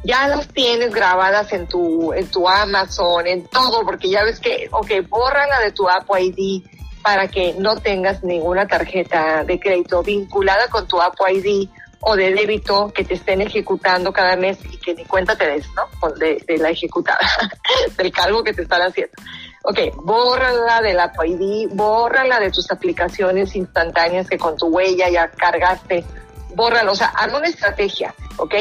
ya 0.03 0.29
las 0.29 0.49
tienes 0.49 0.95
grabadas 0.95 1.53
en 1.53 1.67
tu, 1.67 2.13
en 2.13 2.27
tu 2.31 2.49
Amazon, 2.49 3.27
en 3.27 3.47
todo, 3.47 3.85
porque 3.85 4.09
ya 4.09 4.25
ves 4.25 4.41
que, 4.41 4.69
ok, 4.71 5.09
borra 5.09 5.47
la 5.47 5.61
de 5.61 5.73
tu 5.73 5.89
Apple 5.89 6.23
ID 6.23 6.63
para 7.03 7.29
que 7.29 7.55
no 7.55 7.77
tengas 7.77 8.23
ninguna 8.23 8.67
tarjeta 8.67 9.45
de 9.45 9.59
crédito 9.59 10.03
vinculada 10.03 10.69
con 10.69 10.87
tu 10.87 11.01
Apple 11.01 11.35
ID 11.35 11.69
o 12.01 12.17
de 12.17 12.33
débito 12.33 12.91
que 12.95 13.05
te 13.05 13.15
estén 13.15 13.43
ejecutando 13.43 14.13
cada 14.13 14.37
mes 14.37 14.59
y 14.71 14.79
que 14.79 14.95
ni 14.95 15.05
cuenta 15.05 15.37
te 15.37 15.47
des, 15.47 15.67
¿no? 15.75 16.11
De, 16.15 16.43
de 16.47 16.57
la 16.57 16.71
ejecutada, 16.71 17.19
del 17.99 18.11
cargo 18.11 18.43
que 18.43 18.55
te 18.55 18.63
están 18.63 18.83
haciendo. 18.83 19.13
Ok, 19.65 19.79
bórrala 19.97 20.81
de 20.81 20.95
la 20.95 21.13
ID, 21.27 21.69
bórrala 21.73 22.41
de 22.41 22.51
tus 22.51 22.71
aplicaciones 22.71 23.55
instantáneas 23.55 24.29
que 24.29 24.39
con 24.39 24.57
tu 24.57 24.69
huella 24.69 25.11
ya 25.11 25.31
cargaste, 25.31 26.05
bórrala, 26.55 26.91
o 26.91 26.95
sea, 26.95 27.09
haz 27.09 27.33
una 27.35 27.47
estrategia, 27.47 28.15
¿ok? 28.39 28.55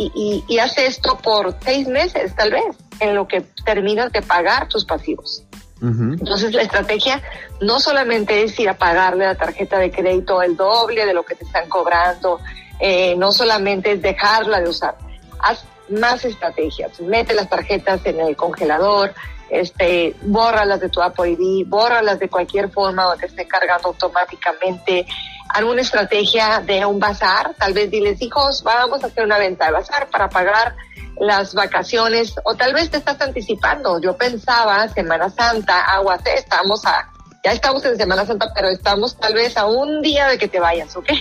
Y, 0.00 0.10
y, 0.14 0.54
y 0.54 0.58
haz 0.58 0.78
esto 0.78 1.18
por 1.18 1.54
seis 1.62 1.86
meses, 1.86 2.34
tal 2.34 2.52
vez, 2.52 2.74
en 3.00 3.14
lo 3.14 3.28
que 3.28 3.42
terminas 3.66 4.10
de 4.12 4.22
pagar 4.22 4.66
tus 4.66 4.86
pasivos. 4.86 5.44
Entonces 5.82 6.52
la 6.52 6.62
estrategia 6.62 7.22
no 7.62 7.80
solamente 7.80 8.42
es 8.42 8.58
ir 8.60 8.68
a 8.68 8.76
pagarle 8.76 9.24
la 9.24 9.34
tarjeta 9.34 9.78
de 9.78 9.90
crédito 9.90 10.42
el 10.42 10.54
doble 10.54 11.06
de 11.06 11.14
lo 11.14 11.22
que 11.22 11.34
te 11.34 11.44
están 11.44 11.70
cobrando, 11.70 12.38
eh, 12.78 13.14
no 13.16 13.32
solamente 13.32 13.92
es 13.92 14.02
dejarla 14.02 14.60
de 14.60 14.68
usar, 14.68 14.96
haz 15.38 15.64
más 15.88 16.24
estrategias, 16.24 17.00
mete 17.00 17.32
las 17.32 17.48
tarjetas 17.48 18.04
en 18.04 18.20
el 18.20 18.36
congelador, 18.36 19.14
este, 19.48 20.14
bórralas 20.22 20.80
de 20.80 20.90
tu 20.90 21.00
Apple 21.02 21.30
ID, 21.30 21.66
bórralas 21.66 22.18
de 22.18 22.28
cualquier 22.28 22.70
forma 22.70 23.04
donde 23.04 23.26
esté 23.26 23.46
cargando 23.46 23.88
automáticamente. 23.88 25.06
Alguna 25.52 25.82
estrategia 25.82 26.60
de 26.60 26.84
un 26.84 26.98
bazar, 26.98 27.54
tal 27.58 27.72
vez 27.72 27.90
diles, 27.90 28.22
hijos, 28.22 28.62
vamos 28.62 29.02
a 29.02 29.08
hacer 29.08 29.24
una 29.24 29.38
venta 29.38 29.66
de 29.66 29.72
bazar 29.72 30.08
para 30.08 30.28
pagar 30.28 30.76
las 31.18 31.54
vacaciones, 31.54 32.34
o 32.44 32.54
tal 32.54 32.72
vez 32.72 32.90
te 32.90 32.96
estás 32.96 33.20
anticipando. 33.20 34.00
Yo 34.00 34.16
pensaba, 34.16 34.88
Semana 34.88 35.28
Santa, 35.28 35.82
aguate, 35.84 36.34
estamos 36.34 36.84
a, 36.86 37.10
ya 37.44 37.52
estamos 37.52 37.84
en 37.84 37.96
Semana 37.96 38.24
Santa, 38.24 38.52
pero 38.54 38.68
estamos 38.68 39.16
tal 39.16 39.34
vez 39.34 39.56
a 39.56 39.66
un 39.66 40.00
día 40.00 40.28
de 40.28 40.38
que 40.38 40.48
te 40.48 40.60
vayas, 40.60 40.96
¿ok? 40.96 41.08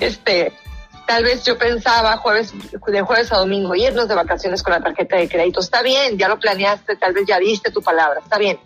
Este, 0.00 0.52
tal 1.06 1.22
vez 1.22 1.44
yo 1.44 1.56
pensaba 1.56 2.16
jueves, 2.16 2.52
de 2.52 3.02
jueves 3.02 3.30
a 3.30 3.36
domingo, 3.36 3.74
irnos 3.76 4.08
de 4.08 4.14
vacaciones 4.14 4.62
con 4.62 4.72
la 4.72 4.80
tarjeta 4.80 5.16
de 5.16 5.28
crédito. 5.28 5.60
Está 5.60 5.82
bien, 5.82 6.18
ya 6.18 6.28
lo 6.28 6.40
planeaste, 6.40 6.96
tal 6.96 7.12
vez 7.12 7.24
ya 7.26 7.38
diste 7.38 7.70
tu 7.70 7.80
palabra, 7.80 8.20
está 8.20 8.38
bien. 8.38 8.58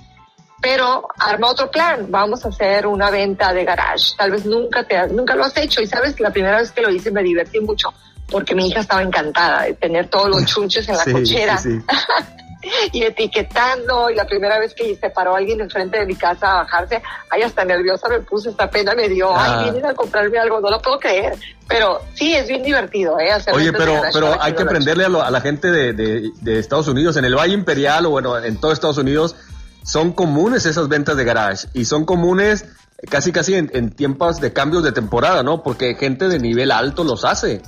Pero 0.61 1.07
arma 1.19 1.51
otro 1.51 1.71
plan, 1.71 2.07
vamos 2.11 2.45
a 2.45 2.49
hacer 2.49 2.87
una 2.87 3.11
venta 3.11 3.53
de 3.53 3.65
garage. 3.65 4.17
Tal 4.17 4.33
vez 4.33 4.45
nunca 4.45 4.83
te 4.85 5.07
nunca 5.09 5.35
lo 5.37 5.45
has 5.45 5.57
hecho 5.57 5.81
y 5.81 5.87
sabes, 5.87 6.19
la 6.19 6.31
primera 6.31 6.59
vez 6.59 6.73
que 6.73 6.83
lo 6.83 6.91
hice 6.91 7.11
me 7.11 7.23
divertí 7.23 7.61
mucho 7.61 7.95
porque 8.31 8.55
mi 8.55 8.69
hija 8.69 8.81
estaba 8.81 9.03
encantada 9.03 9.63
de 9.63 9.75
tener 9.75 10.09
todos 10.09 10.29
los 10.29 10.45
chunches 10.47 10.89
en 10.89 10.97
la 10.97 11.05
cochera. 11.05 11.61
y 12.93 13.03
etiquetando, 13.03 14.11
y 14.11 14.15
la 14.15 14.27
primera 14.27 14.59
vez 14.59 14.75
que 14.75 14.97
se 14.97 15.11
paró 15.11 15.35
alguien 15.35 15.61
enfrente 15.61 15.99
de 15.99 16.07
mi 16.07 16.17
casa 16.17 16.51
a 16.51 16.55
bajarse, 16.63 17.03
ay, 17.31 17.43
hasta 17.43 17.65
nerviosa 17.65 18.09
me 18.09 18.21
puse, 18.21 18.51
esta 18.51 18.69
pena 18.69 18.95
me 18.95 19.09
dio, 19.09 19.35
ay, 19.35 19.51
ah. 19.55 19.63
vienen 19.63 19.87
a 19.87 19.95
comprarme 19.95 20.39
algo, 20.39 20.61
no 20.61 20.71
lo 20.71 20.81
puedo 20.81 20.99
creer. 20.99 21.35
Pero 21.69 22.01
sí, 22.15 22.35
es 22.35 22.49
bien 22.49 22.63
divertido, 22.63 23.19
¿eh? 23.21 23.31
Hacer 23.31 23.55
Oye, 23.55 23.73
pero, 23.73 24.03
pero 24.13 24.43
hay 24.43 24.55
que 24.55 24.63
aprenderle 24.63 25.05
a, 25.05 25.31
la 25.31 25.41
gente 25.41 25.71
de, 25.71 25.93
de, 25.93 26.59
Estados 26.59 26.89
Unidos, 26.89 27.17
en 27.17 27.25
el 27.25 27.37
Valle 27.37 27.55
Imperial 27.55 28.07
o 28.07 28.11
bueno, 28.11 28.39
en 28.39 28.59
todo 28.59 28.73
Estados 28.73 28.99
Unidos, 28.99 29.37
son 29.83 30.13
comunes 30.13 30.67
esas 30.67 30.89
ventas 30.89 31.17
de 31.17 31.25
garage 31.25 31.69
y 31.75 31.85
son 31.85 32.05
comunes 32.05 32.65
casi 33.09 33.33
casi 33.33 33.55
en, 33.55 33.91
tiempos 33.91 34.41
de 34.41 34.53
cambios 34.53 34.83
de 34.83 34.93
temporada, 34.93 35.43
¿no? 35.43 35.63
Porque 35.63 35.95
gente 35.95 36.29
de 36.29 36.39
nivel 36.39 36.73
alto 36.73 37.05
los 37.05 37.25
hace, 37.25 37.63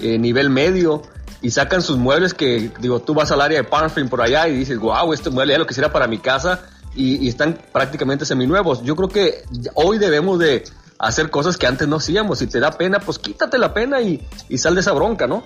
eh, 0.00 0.18
nivel 0.18 0.50
medio 0.50 1.02
y 1.40 1.50
sacan 1.50 1.82
sus 1.82 1.98
muebles 1.98 2.34
que, 2.34 2.70
digo, 2.80 3.00
tú 3.00 3.14
vas 3.14 3.30
al 3.30 3.40
área 3.40 3.58
de 3.58 3.64
Parfum 3.64 4.08
por 4.08 4.22
allá 4.22 4.48
y 4.48 4.56
dices, 4.56 4.78
wow, 4.78 5.12
este 5.12 5.30
mueble 5.30 5.52
ya 5.52 5.58
lo 5.58 5.66
quisiera 5.66 5.92
para 5.92 6.08
mi 6.08 6.18
casa 6.18 6.60
y, 6.94 7.28
están 7.28 7.58
prácticamente 7.72 8.24
seminuevos. 8.24 8.82
Yo 8.82 8.96
creo 8.96 9.08
que 9.08 9.44
hoy 9.74 9.98
debemos 9.98 10.38
de 10.38 10.64
hacer 10.98 11.30
cosas 11.30 11.56
que 11.56 11.66
antes 11.66 11.86
no 11.86 11.96
hacíamos. 11.96 12.38
Si 12.38 12.46
te 12.46 12.58
da 12.58 12.72
pena, 12.72 12.98
pues 12.98 13.18
quítate 13.18 13.58
la 13.58 13.72
pena 13.74 14.00
y 14.00 14.26
sal 14.56 14.74
de 14.74 14.80
esa 14.80 14.92
bronca, 14.92 15.26
¿no? 15.26 15.44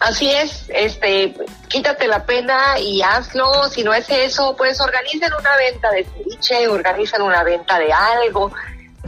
Así 0.00 0.30
es, 0.30 0.64
este, 0.70 1.34
quítate 1.68 2.08
la 2.08 2.24
pena 2.24 2.78
y 2.78 3.02
hazlo. 3.02 3.68
Si 3.68 3.84
no 3.84 3.92
es 3.92 4.08
eso, 4.08 4.56
pues 4.56 4.80
organicen 4.80 5.30
una 5.38 5.54
venta 5.56 5.90
de 5.90 6.04
ceviche, 6.04 6.68
organizan 6.68 7.20
una 7.20 7.44
venta 7.44 7.78
de 7.78 7.92
algo, 7.92 8.50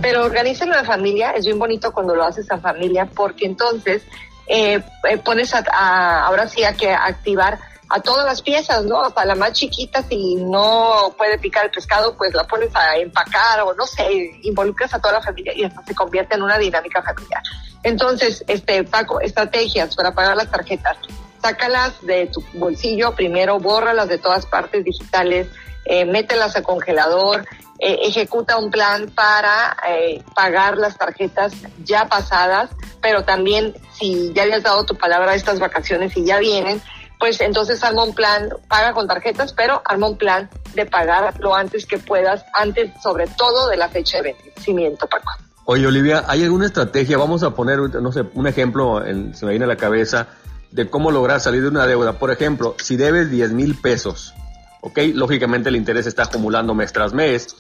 pero 0.02 0.22
organicen 0.22 0.68
la 0.68 0.84
familia. 0.84 1.30
Es 1.30 1.46
bien 1.46 1.58
bonito 1.58 1.92
cuando 1.92 2.14
lo 2.14 2.24
haces 2.24 2.50
a 2.50 2.58
familia 2.58 3.06
porque 3.06 3.46
entonces 3.46 4.02
eh, 4.46 4.82
eh, 5.08 5.16
pones 5.16 5.54
a, 5.54 6.24
ahora 6.26 6.46
sí 6.46 6.62
a 6.62 6.74
que 6.74 6.90
activar 6.92 7.58
a 7.92 8.00
todas 8.00 8.24
las 8.24 8.40
piezas, 8.40 8.84
¿no? 8.86 9.02
Hasta 9.02 9.24
la 9.26 9.34
más 9.34 9.52
chiquita, 9.52 10.02
si 10.02 10.36
no 10.36 11.14
puede 11.18 11.38
picar 11.38 11.66
el 11.66 11.70
pescado, 11.70 12.16
pues 12.16 12.32
la 12.32 12.44
pones 12.44 12.74
a 12.74 12.96
empacar 12.96 13.60
o 13.60 13.74
no 13.74 13.86
sé, 13.86 14.40
involucras 14.42 14.94
a 14.94 14.98
toda 14.98 15.14
la 15.14 15.22
familia 15.22 15.52
y 15.54 15.64
hasta 15.64 15.84
se 15.84 15.94
convierte 15.94 16.34
en 16.34 16.42
una 16.42 16.56
dinámica 16.56 17.02
familiar. 17.02 17.42
Entonces, 17.82 18.44
este, 18.48 18.82
Paco, 18.84 19.20
estrategias 19.20 19.94
para 19.94 20.12
pagar 20.12 20.36
las 20.36 20.50
tarjetas. 20.50 20.96
Sácalas 21.42 22.00
de 22.00 22.28
tu 22.28 22.42
bolsillo, 22.54 23.14
primero 23.14 23.58
bórralas 23.58 24.08
de 24.08 24.16
todas 24.16 24.46
partes 24.46 24.84
digitales, 24.84 25.48
eh, 25.84 26.06
mételas 26.06 26.56
a 26.56 26.62
congelador, 26.62 27.44
eh, 27.78 27.98
ejecuta 28.04 28.56
un 28.56 28.70
plan 28.70 29.10
para 29.10 29.76
eh, 29.86 30.22
pagar 30.34 30.78
las 30.78 30.96
tarjetas 30.96 31.52
ya 31.84 32.06
pasadas, 32.06 32.70
pero 33.02 33.24
también 33.24 33.74
si 33.92 34.32
ya 34.32 34.44
habías 34.44 34.62
dado 34.62 34.86
tu 34.86 34.96
palabra 34.96 35.32
a 35.32 35.34
estas 35.34 35.58
vacaciones 35.58 36.16
y 36.16 36.24
ya 36.24 36.38
vienen, 36.38 36.80
pues 37.22 37.40
entonces 37.40 37.84
arma 37.84 38.02
un 38.02 38.16
plan, 38.16 38.48
paga 38.66 38.92
con 38.92 39.06
tarjetas, 39.06 39.52
pero 39.52 39.80
arma 39.84 40.08
un 40.08 40.16
plan 40.16 40.50
de 40.74 40.86
pagar 40.86 41.38
lo 41.38 41.54
antes 41.54 41.86
que 41.86 41.96
puedas, 41.96 42.44
antes 42.52 42.90
sobre 43.00 43.28
todo 43.28 43.68
de 43.68 43.76
la 43.76 43.88
fecha 43.88 44.20
de 44.20 44.34
vencimiento, 44.56 45.06
Paco. 45.06 45.30
Oye, 45.66 45.86
Olivia, 45.86 46.24
¿hay 46.26 46.42
alguna 46.42 46.66
estrategia? 46.66 47.16
Vamos 47.18 47.44
a 47.44 47.54
poner, 47.54 47.78
no 47.78 48.10
sé, 48.10 48.24
un 48.34 48.48
ejemplo, 48.48 49.06
en, 49.06 49.36
se 49.36 49.46
me 49.46 49.52
viene 49.52 49.66
a 49.66 49.68
la 49.68 49.76
cabeza, 49.76 50.30
de 50.72 50.90
cómo 50.90 51.12
lograr 51.12 51.38
salir 51.38 51.62
de 51.62 51.68
una 51.68 51.86
deuda. 51.86 52.14
Por 52.14 52.32
ejemplo, 52.32 52.74
si 52.82 52.96
debes 52.96 53.30
10 53.30 53.52
mil 53.52 53.76
pesos, 53.76 54.34
¿ok? 54.80 54.98
Lógicamente 55.14 55.68
el 55.68 55.76
interés 55.76 56.08
está 56.08 56.24
acumulando 56.24 56.74
mes 56.74 56.92
tras 56.92 57.12
mes, 57.12 57.54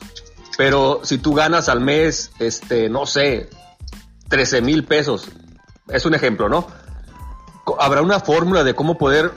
pero 0.58 1.02
si 1.04 1.18
tú 1.18 1.34
ganas 1.34 1.68
al 1.68 1.80
mes, 1.80 2.32
este, 2.40 2.88
no 2.88 3.06
sé, 3.06 3.48
13 4.28 4.60
mil 4.60 4.82
pesos, 4.82 5.28
es 5.88 6.04
un 6.04 6.14
ejemplo, 6.14 6.48
¿no? 6.48 6.66
Habrá 7.78 8.02
una 8.02 8.20
fórmula 8.20 8.64
de 8.64 8.74
cómo 8.74 8.98
poder 8.98 9.32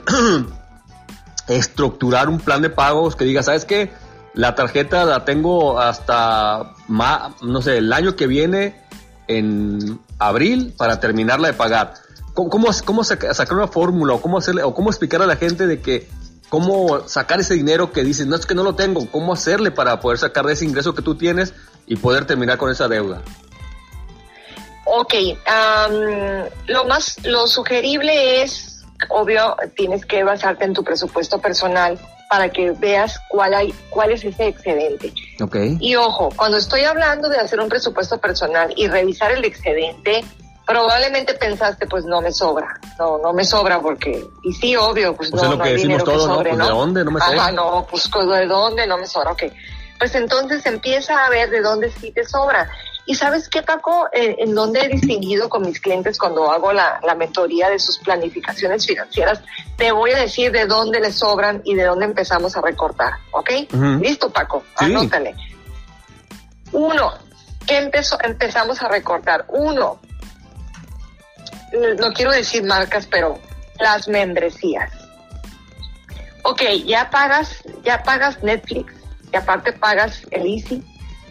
estructurar 1.48 2.28
un 2.28 2.38
plan 2.38 2.62
de 2.62 2.70
pagos 2.70 3.16
que 3.16 3.24
diga, 3.24 3.42
¿sabes 3.42 3.64
qué? 3.64 3.92
La 4.34 4.54
tarjeta 4.54 5.04
la 5.04 5.24
tengo 5.24 5.80
hasta, 5.80 6.74
no 6.88 7.62
sé, 7.62 7.78
el 7.78 7.92
año 7.92 8.16
que 8.16 8.26
viene 8.26 8.82
en 9.28 9.98
abril 10.18 10.74
para 10.76 11.00
terminarla 11.00 11.48
de 11.48 11.54
pagar. 11.54 11.94
¿Cómo, 12.34 12.50
cómo, 12.50 12.68
cómo 12.84 13.04
sacar 13.04 13.54
una 13.54 13.68
fórmula 13.68 14.14
o 14.14 14.20
cómo, 14.20 14.38
hacerle, 14.38 14.62
o 14.62 14.74
cómo 14.74 14.90
explicar 14.90 15.22
a 15.22 15.26
la 15.26 15.36
gente 15.36 15.66
de 15.66 15.80
que 15.80 16.08
cómo 16.48 17.08
sacar 17.08 17.40
ese 17.40 17.54
dinero 17.54 17.92
que 17.92 18.04
dices, 18.04 18.26
no 18.26 18.36
es 18.36 18.46
que 18.46 18.54
no 18.54 18.62
lo 18.62 18.74
tengo, 18.74 19.10
cómo 19.10 19.32
hacerle 19.32 19.70
para 19.70 20.00
poder 20.00 20.18
sacar 20.18 20.46
de 20.46 20.52
ese 20.52 20.64
ingreso 20.64 20.94
que 20.94 21.02
tú 21.02 21.14
tienes 21.14 21.54
y 21.86 21.96
poder 21.96 22.26
terminar 22.26 22.58
con 22.58 22.70
esa 22.70 22.88
deuda. 22.88 23.22
Ok, 24.86 25.14
lo 26.66 26.84
más, 26.84 27.16
lo 27.24 27.46
sugerible 27.46 28.42
es, 28.42 28.84
obvio, 29.08 29.56
tienes 29.74 30.06
que 30.06 30.22
basarte 30.22 30.64
en 30.64 30.74
tu 30.74 30.84
presupuesto 30.84 31.40
personal 31.40 31.98
para 32.28 32.48
que 32.48 32.70
veas 32.72 33.20
cuál 33.28 33.54
hay, 33.54 33.74
cuál 33.90 34.12
es 34.12 34.24
ese 34.24 34.48
excedente. 34.48 35.12
Okay. 35.40 35.76
Y 35.80 35.96
ojo, 35.96 36.30
cuando 36.36 36.56
estoy 36.56 36.82
hablando 36.82 37.28
de 37.28 37.38
hacer 37.38 37.60
un 37.60 37.68
presupuesto 37.68 38.18
personal 38.18 38.72
y 38.76 38.88
revisar 38.88 39.32
el 39.32 39.44
excedente, 39.44 40.24
probablemente 40.66 41.34
pensaste, 41.34 41.86
pues 41.86 42.04
no 42.04 42.20
me 42.20 42.32
sobra, 42.32 42.80
no, 42.98 43.18
no 43.18 43.32
me 43.32 43.44
sobra 43.44 43.80
porque, 43.80 44.24
y 44.42 44.52
sí, 44.52 44.76
obvio, 44.76 45.14
pues, 45.14 45.30
pues 45.30 45.42
no, 45.42 45.52
es 45.52 45.58
lo 45.58 45.64
que 45.64 45.72
decimos 45.72 46.04
todos, 46.04 46.28
¿no? 46.28 46.42
Pues, 46.42 46.58
¿De 46.58 46.64
dónde 46.64 47.04
no 47.04 47.10
me 47.12 47.20
sobra? 47.20 47.42
Ajá, 47.42 47.52
no, 47.52 47.86
pues 47.88 48.10
¿de 48.10 48.46
dónde 48.46 48.86
no 48.86 48.98
me 48.98 49.06
sobra? 49.06 49.32
Ok, 49.32 49.44
pues 49.98 50.14
entonces 50.14 50.66
empieza 50.66 51.24
a 51.24 51.30
ver 51.30 51.50
de 51.50 51.60
dónde 51.60 51.90
sí 51.90 52.10
te 52.10 52.24
sobra. 52.24 52.68
Y 53.08 53.14
sabes 53.14 53.48
qué, 53.48 53.62
Paco, 53.62 54.08
eh, 54.12 54.34
en 54.40 54.52
dónde 54.54 54.80
he 54.80 54.88
distinguido 54.88 55.48
con 55.48 55.62
mis 55.62 55.80
clientes 55.80 56.18
cuando 56.18 56.50
hago 56.50 56.72
la, 56.72 57.00
la 57.04 57.14
mentoría 57.14 57.70
de 57.70 57.78
sus 57.78 57.98
planificaciones 57.98 58.84
financieras, 58.84 59.40
te 59.76 59.92
voy 59.92 60.10
a 60.10 60.18
decir 60.18 60.50
de 60.50 60.66
dónde 60.66 60.98
les 60.98 61.14
sobran 61.14 61.62
y 61.64 61.74
de 61.74 61.84
dónde 61.84 62.04
empezamos 62.04 62.56
a 62.56 62.60
recortar, 62.60 63.12
¿ok? 63.30 63.50
Listo, 64.00 64.30
Paco, 64.30 64.64
anótale. 64.76 65.36
Uno, 66.72 67.12
¿qué 67.64 67.78
empezó, 67.78 68.18
empezamos 68.22 68.82
a 68.82 68.88
recortar? 68.88 69.44
Uno, 69.48 70.00
no 71.98 72.12
quiero 72.12 72.32
decir 72.32 72.64
marcas, 72.64 73.06
pero 73.06 73.38
las 73.78 74.08
membresías. 74.08 74.90
Ok, 76.42 76.62
ya 76.84 77.10
pagas, 77.10 77.62
ya 77.84 78.02
pagas 78.02 78.42
Netflix, 78.42 78.92
y 79.32 79.36
aparte 79.36 79.72
pagas 79.72 80.22
el 80.32 80.46
Easy, 80.46 80.82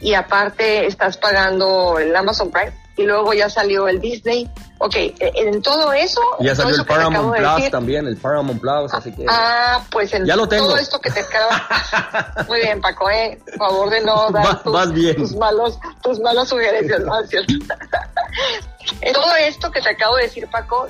y 0.02 0.14
aparte 0.14 0.86
estás 0.86 1.18
pagando 1.18 2.00
el 2.00 2.16
Amazon 2.16 2.52
Prime, 2.52 2.74
y 2.98 3.04
luego 3.04 3.34
ya 3.34 3.50
salió 3.50 3.88
el 3.88 4.00
Disney. 4.00 4.50
Ok, 4.78 4.96
e, 4.96 5.16
en 5.20 5.62
todo 5.62 5.92
eso. 5.94 6.22
Ya 6.40 6.56
salió 6.56 6.76
el 6.76 6.86
Paramount 6.86 7.36
Plus 7.36 7.72
también, 7.72 8.08
el 8.08 8.18
Paramount 8.18 8.60
Plus, 8.60 8.94
así 8.94 9.12
que. 9.12 9.26
Ah, 9.28 9.84
pues 9.90 10.14
en 10.14 10.26
ya 10.26 10.36
lo 10.36 10.48
tengo. 10.48 10.68
todo 10.68 10.78
esto 10.78 11.00
que 11.00 11.12
te 11.12 11.22
acaba. 11.22 12.46
Muy 12.48 12.60
bien, 12.62 12.82
Paco, 12.82 13.10
eh. 13.10 13.40
Por 13.46 13.70
favor 13.70 13.90
de 13.90 14.02
no 14.02 14.32
dar 14.32 14.64
tus, 14.64 15.36
malos, 15.36 15.80
tus 16.02 16.20
malas 16.20 16.50
sugerencias, 16.50 17.02
¿no? 17.02 17.22
¿cierto? 17.24 17.54
todo 19.14 19.36
esto 19.36 19.72
que 19.72 19.82
te 19.82 19.90
acabo 19.90 20.16
de 20.18 20.24
decir, 20.24 20.48
Paco, 20.50 20.88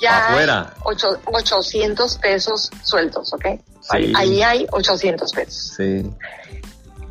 ya 0.00 0.28
Afuera. 0.28 0.72
hay 0.84 0.92
800 1.24 2.18
pesos 2.18 2.70
sueltos, 2.82 3.32
¿ok? 3.32 3.46
Ahí 3.90 4.42
hay 4.42 4.66
800 4.70 5.32
pesos. 5.32 5.74
Sí. 5.76 6.10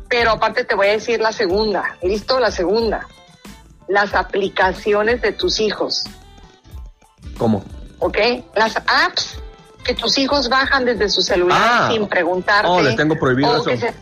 Pero 0.08 0.32
aparte 0.32 0.64
te 0.64 0.74
voy 0.74 0.88
a 0.88 0.92
decir 0.92 1.20
la 1.20 1.32
segunda, 1.32 1.96
¿listo? 2.02 2.38
La 2.40 2.50
segunda. 2.50 3.06
Las 3.88 4.14
aplicaciones 4.14 5.20
de 5.22 5.32
tus 5.32 5.60
hijos. 5.60 6.04
¿Cómo? 7.36 7.64
¿Ok? 7.98 8.18
Las 8.54 8.76
apps 8.76 9.38
que 9.84 9.94
tus 9.94 10.16
hijos 10.18 10.48
bajan 10.48 10.84
desde 10.84 11.08
su 11.08 11.20
celular 11.20 11.60
ah. 11.62 11.88
sin 11.90 12.08
preguntarte. 12.08 12.70
Oh, 12.70 12.80
les 12.80 12.96
tengo 12.96 13.16
prohibido 13.16 13.56
eso 13.56 13.64
se 13.64 13.94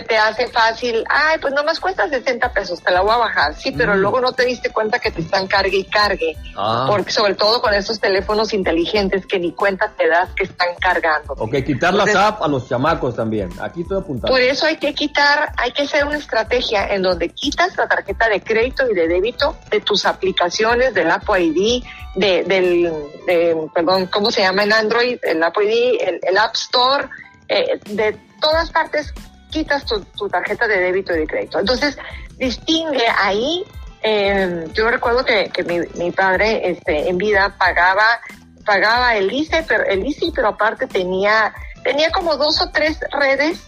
te 0.00 0.16
hace 0.16 0.48
fácil, 0.48 1.04
ay, 1.10 1.38
pues 1.38 1.52
nomás 1.52 1.78
cuesta 1.78 2.08
60 2.08 2.50
pesos, 2.54 2.82
te 2.82 2.90
la 2.90 3.02
voy 3.02 3.12
a 3.12 3.18
bajar. 3.18 3.54
Sí, 3.54 3.72
pero 3.72 3.94
mm. 3.94 3.98
luego 3.98 4.20
no 4.22 4.32
te 4.32 4.46
diste 4.46 4.70
cuenta 4.70 4.98
que 4.98 5.10
te 5.10 5.20
están 5.20 5.46
cargue 5.46 5.76
y 5.76 5.84
cargue. 5.84 6.34
Ah. 6.56 6.86
Porque 6.88 7.12
sobre 7.12 7.34
todo 7.34 7.60
con 7.60 7.74
estos 7.74 8.00
teléfonos 8.00 8.54
inteligentes 8.54 9.26
que 9.26 9.38
ni 9.38 9.52
cuenta 9.52 9.92
te 9.96 10.08
das 10.08 10.30
que 10.34 10.44
están 10.44 10.68
cargando. 10.80 11.34
Ok, 11.36 11.56
quitar 11.66 11.92
las 11.92 12.14
apps 12.14 12.40
a 12.40 12.48
los 12.48 12.66
chamacos 12.66 13.14
también. 13.14 13.50
Aquí 13.60 13.82
estoy 13.82 13.98
apuntando. 13.98 14.32
Por 14.32 14.40
eso 14.40 14.64
hay 14.64 14.76
que 14.76 14.94
quitar, 14.94 15.52
hay 15.58 15.72
que 15.72 15.82
hacer 15.82 16.06
una 16.06 16.16
estrategia 16.16 16.86
en 16.94 17.02
donde 17.02 17.28
quitas 17.28 17.76
la 17.76 17.86
tarjeta 17.86 18.30
de 18.30 18.40
crédito 18.40 18.90
y 18.90 18.94
de 18.94 19.08
débito 19.08 19.56
de 19.70 19.80
tus 19.80 20.06
aplicaciones, 20.06 20.94
del 20.94 21.10
Apple 21.10 21.42
ID, 21.42 21.84
de, 22.14 22.44
del, 22.44 23.70
perdón, 23.74 24.06
¿cómo 24.06 24.30
se 24.30 24.40
llama 24.40 24.62
en 24.62 24.72
Android? 24.72 25.18
El 25.22 25.42
Apple 25.42 25.64
ID, 25.64 26.18
el, 26.22 26.38
App 26.38 26.54
Store, 26.54 27.08
eh, 27.48 27.78
de 27.90 28.16
todas 28.40 28.70
partes 28.70 29.12
quitas 29.52 29.84
tu, 29.84 30.28
tarjeta 30.28 30.66
de 30.66 30.80
débito 30.80 31.14
y 31.14 31.20
de 31.20 31.26
crédito. 31.26 31.60
Entonces, 31.60 31.96
distingue 32.38 33.04
ahí. 33.18 33.64
Eh, 34.02 34.66
yo 34.74 34.90
recuerdo 34.90 35.24
que, 35.24 35.50
mi, 35.94 36.10
padre 36.10 36.70
este, 36.70 37.08
en 37.08 37.18
vida 37.18 37.54
pagaba 37.56 38.20
pagaba 38.64 39.16
el 39.16 39.32
ICE, 39.32 39.64
pero 39.66 39.84
el 39.84 40.06
ICE, 40.06 40.32
pero 40.34 40.48
aparte 40.48 40.86
tenía 40.86 41.52
tenía 41.84 42.10
como 42.10 42.36
dos 42.36 42.60
o 42.62 42.70
tres 42.70 42.98
redes. 43.12 43.60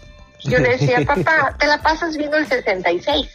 Yo 0.43 0.59
le 0.59 0.77
decía, 0.77 0.99
papá, 1.05 1.55
te 1.57 1.67
la 1.67 1.81
pasas 1.81 2.17
viendo 2.17 2.37
el 2.37 2.47
66. 2.47 3.27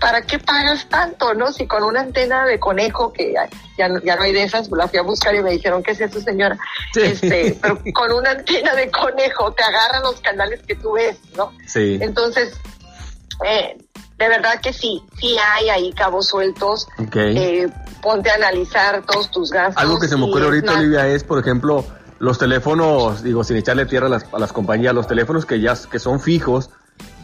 ¿Para 0.00 0.22
qué 0.22 0.38
pagas 0.38 0.88
tanto, 0.88 1.34
no? 1.34 1.52
Si 1.52 1.66
con 1.66 1.82
una 1.82 2.00
antena 2.00 2.44
de 2.46 2.58
conejo, 2.58 3.12
que 3.12 3.34
ya, 3.76 3.88
no, 3.88 4.00
ya 4.00 4.16
no 4.16 4.22
hay 4.22 4.32
de 4.32 4.44
esas, 4.44 4.70
la 4.70 4.88
fui 4.88 4.98
a 4.98 5.02
buscar 5.02 5.34
y 5.34 5.42
me 5.42 5.50
dijeron, 5.50 5.82
¿qué 5.82 5.92
es 5.92 6.00
eso, 6.00 6.20
señora? 6.20 6.58
Este, 6.94 7.58
pero 7.60 7.80
con 7.94 8.12
una 8.12 8.30
antena 8.30 8.74
de 8.74 8.90
conejo 8.90 9.52
te 9.52 9.62
agarran 9.62 10.02
los 10.02 10.20
canales 10.20 10.60
que 10.66 10.74
tú 10.76 10.92
ves, 10.92 11.18
¿no? 11.36 11.52
Sí. 11.66 11.98
Entonces, 12.00 12.54
eh, 13.44 13.76
de 14.18 14.28
verdad 14.28 14.60
que 14.60 14.72
sí, 14.72 15.02
sí 15.18 15.36
hay 15.38 15.68
ahí 15.70 15.92
cabos 15.92 16.28
sueltos. 16.28 16.86
Eh, 17.14 17.68
ponte 18.02 18.30
a 18.30 18.34
analizar 18.34 19.02
todos 19.06 19.30
tus 19.30 19.50
gastos. 19.50 19.82
Algo 19.82 19.98
que 19.98 20.08
se 20.08 20.16
me 20.16 20.24
ocurre 20.24 20.44
ahorita, 20.44 20.74
Olivia, 20.74 21.08
es, 21.08 21.24
por 21.24 21.38
ejemplo, 21.38 21.84
los 22.18 22.38
teléfonos, 22.38 23.22
digo, 23.22 23.44
sin 23.44 23.56
echarle 23.56 23.86
tierra 23.86 24.06
a 24.06 24.10
las, 24.10 24.26
a 24.32 24.38
las 24.38 24.52
compañías, 24.52 24.94
los 24.94 25.06
teléfonos 25.06 25.46
que 25.46 25.60
ya 25.60 25.74
que 25.90 25.98
son 25.98 26.20
fijos, 26.20 26.70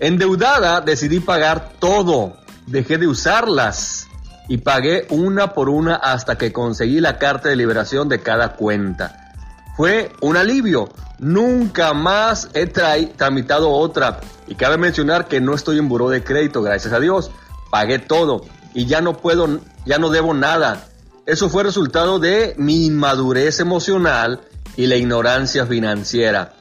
Endeudada 0.00 0.80
decidí 0.80 1.20
pagar 1.20 1.72
todo, 1.78 2.38
dejé 2.66 2.96
de 2.96 3.06
usarlas 3.06 4.08
y 4.48 4.58
pagué 4.58 5.06
una 5.10 5.52
por 5.52 5.68
una 5.68 5.96
hasta 5.96 6.38
que 6.38 6.52
conseguí 6.52 7.00
la 7.00 7.18
carta 7.18 7.50
de 7.50 7.56
liberación 7.56 8.08
de 8.08 8.20
cada 8.20 8.54
cuenta. 8.54 9.34
Fue 9.76 10.10
un 10.22 10.38
alivio, 10.38 10.88
nunca 11.22 11.94
más 11.94 12.50
he 12.52 12.66
tramitado 12.66 13.70
otra 13.70 14.20
y 14.48 14.56
cabe 14.56 14.76
mencionar 14.76 15.28
que 15.28 15.40
no 15.40 15.54
estoy 15.54 15.78
en 15.78 15.88
buró 15.88 16.10
de 16.10 16.22
crédito, 16.22 16.62
gracias 16.62 16.92
a 16.92 17.00
Dios. 17.00 17.30
Pagué 17.70 18.00
todo 18.00 18.44
y 18.74 18.86
ya 18.86 19.00
no 19.00 19.16
puedo, 19.16 19.60
ya 19.86 19.98
no 19.98 20.10
debo 20.10 20.34
nada. 20.34 20.88
Eso 21.24 21.48
fue 21.48 21.62
resultado 21.62 22.18
de 22.18 22.54
mi 22.58 22.86
inmadurez 22.86 23.60
emocional 23.60 24.40
y 24.76 24.86
la 24.86 24.96
ignorancia 24.96 25.64
financiera. 25.64 26.54